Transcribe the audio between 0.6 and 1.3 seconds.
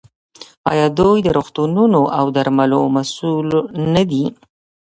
آیا دوی د